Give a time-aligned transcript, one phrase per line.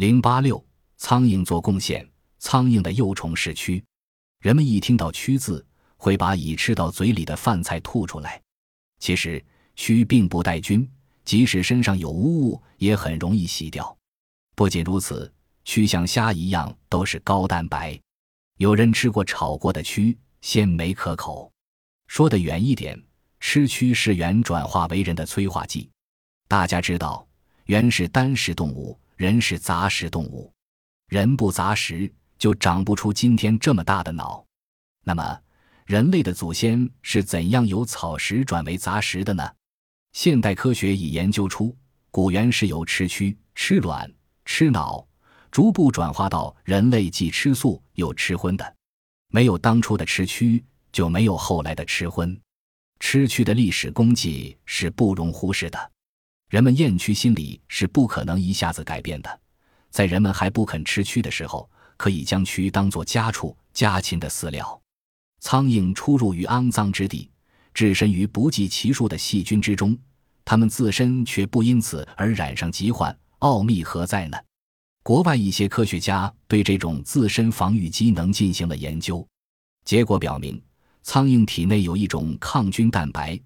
[0.00, 0.64] 零八六，
[0.96, 2.08] 苍蝇做贡献。
[2.38, 3.84] 苍蝇的幼虫是蛆，
[4.40, 5.62] 人们一听到“蛆”字，
[5.98, 8.40] 会把已吃到嘴里的饭菜吐出来。
[8.98, 9.44] 其实，
[9.76, 10.90] 蛆并不带菌，
[11.22, 13.94] 即使身上有污物，也很容易洗掉。
[14.54, 15.30] 不仅如此，
[15.66, 18.00] 蛆像虾一样都是高蛋白。
[18.56, 21.52] 有人吃过炒过的蛆，鲜美可口。
[22.06, 22.98] 说得远一点，
[23.38, 25.90] 吃蛆是猿转化为人的催化剂。
[26.48, 27.28] 大家知道，
[27.66, 30.50] 猿是单食动物，人是杂食动物。
[31.08, 32.10] 人不杂食。
[32.38, 34.42] 就长不出今天这么大的脑。
[35.04, 35.38] 那么，
[35.84, 39.46] 人类的祖先是怎样由草食转为杂食的呢？
[40.14, 41.76] 现代科学已研究出，
[42.10, 44.10] 古猿是由吃蛆、吃卵、
[44.46, 45.06] 吃脑，
[45.50, 48.76] 逐步转化到人类既吃素又吃荤的。
[49.28, 52.34] 没有当初的吃蛆，就没有后来的吃荤。
[53.00, 55.92] 吃蛆的历史功绩是不容忽视的。
[56.50, 59.40] 人们厌蛆心理是不可能一下子改变的。
[59.88, 61.66] 在人们还不肯吃蛆的时候。
[62.00, 64.80] 可以将蛆当作家畜、家禽的饲料。
[65.40, 67.30] 苍蝇出入于肮脏之地，
[67.74, 69.94] 置身于不计其数的细菌之中，
[70.42, 74.38] 它们自身却不因此而染上疾患，奥秘何在呢？
[75.02, 79.28] 国外一些科学家对这种自身防御机能进行了研究，
[79.84, 80.58] 结果表明，
[81.02, 83.38] 苍蝇体内有一种抗菌蛋白，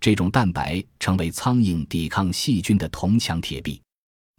[0.00, 3.80] 这种蛋白成为苍蝇抵抗细菌的铜墙铁壁。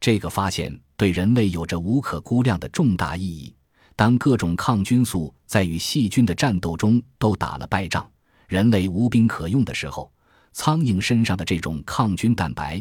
[0.00, 3.54] 这个发现对人类有着无可估量的重大意义。
[3.96, 8.08] 当各种抗菌素在与细菌的战斗中都打了败仗，
[8.46, 10.12] 人类无兵可用的时候，
[10.52, 12.80] 苍蝇身上的这种抗菌蛋白，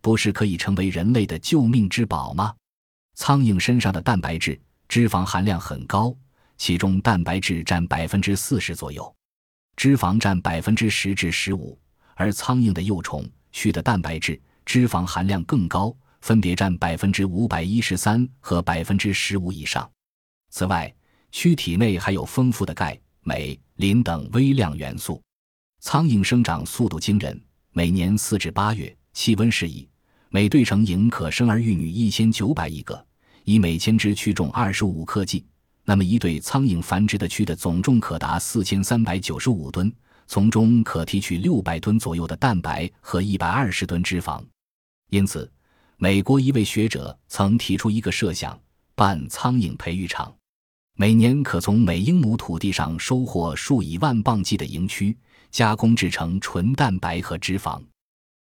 [0.00, 2.54] 不是可以成为人类的救命之宝吗？
[3.14, 4.58] 苍蝇身上的蛋白质
[4.88, 6.16] 脂肪含量很高，
[6.56, 9.14] 其中蛋白质占百分之四十左右，
[9.76, 11.78] 脂肪占百分之十至十五，
[12.14, 19.88] 而苍蝇的幼虫蛆的蛋白质脂肪含量更高，分别占百分之五百一十三和百分之十五以上。
[20.50, 20.92] 此外，
[21.32, 25.20] 蛆体内还有丰富的钙、镁、磷等微量元素。
[25.80, 27.38] 苍蝇生长速度惊人，
[27.72, 29.86] 每年四至八月，气温适宜，
[30.30, 33.04] 每对成蝇可生儿育女一千九百亿个，
[33.44, 35.44] 以每千只蛆重二十五克计，
[35.84, 39.92] 那么一对苍蝇繁殖的蛆的总重可达四千三百九十五吨，
[40.26, 44.42] 从中可提取六百吨左右的蛋白和一百二十吨脂肪。
[45.10, 45.50] 因此，
[45.96, 48.58] 美国一位学者曾提出一个设想：
[48.94, 50.34] 办苍蝇培育场。
[50.96, 55.14] 每年可从每英亩土地上收获数以万磅计的蝇蛆，
[55.50, 57.82] 加工制成纯蛋白和脂肪。